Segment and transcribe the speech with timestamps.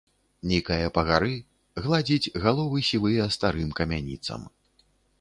[0.51, 1.35] Нікае па гары,
[1.87, 4.53] гладзіць галовы сівыя старым камяніцам.